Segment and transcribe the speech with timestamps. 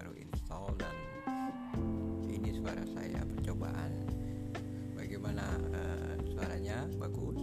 [0.00, 0.96] baru install dan
[2.32, 3.92] ini suara saya percobaan.
[4.96, 5.44] Bagaimana
[5.76, 6.88] uh, suaranya?
[6.96, 7.36] Bagus.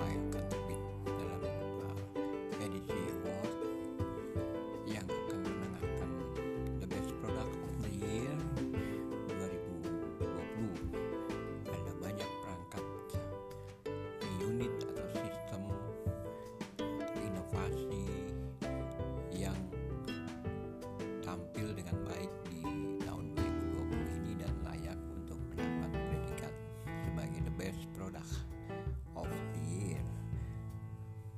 [0.00, 0.24] layak
[0.68, 0.79] be.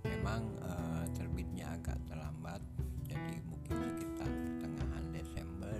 [0.02, 2.62] Memang eh, terbitnya agak terlambat,
[3.06, 5.78] jadi mungkin sekitar pertengahan Desember.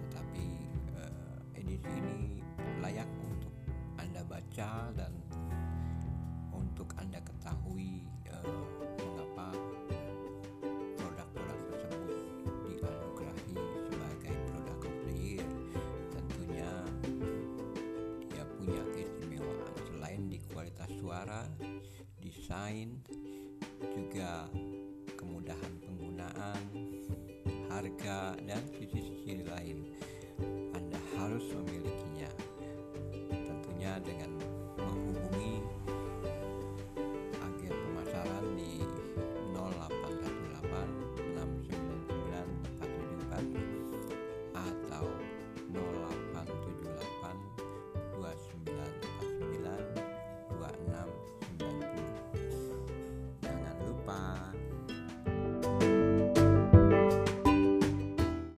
[0.00, 0.46] Tetapi
[0.96, 2.40] eh, edisi ini
[2.80, 3.52] layak untuk
[4.00, 5.12] Anda baca dan
[6.52, 8.64] untuk Anda ketahui eh,
[8.98, 9.52] mengapa
[10.96, 12.18] produk-produk tersebut
[12.64, 13.56] dianugerahi
[13.88, 15.48] sebagai produk of the year
[16.12, 16.70] tentunya
[18.30, 21.46] dia punya keistimewaan selain di kualitas suara
[22.34, 22.98] desain
[23.94, 24.50] juga
[25.14, 26.62] kemudahan penggunaan
[27.70, 29.86] harga dan sisi-sisi lain.
[30.74, 32.30] Anda harus memilikinya.
[33.30, 34.33] Tentunya dengan